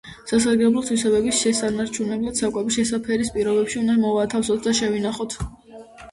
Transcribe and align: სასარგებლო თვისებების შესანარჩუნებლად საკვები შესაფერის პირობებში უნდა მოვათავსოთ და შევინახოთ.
სასარგებლო 0.29 0.81
თვისებების 0.85 1.41
შესანარჩუნებლად 1.43 2.39
საკვები 2.41 2.73
შესაფერის 2.77 3.29
პირობებში 3.35 3.77
უნდა 3.81 3.97
მოვათავსოთ 4.05 4.65
და 4.69 4.73
შევინახოთ. 4.79 5.37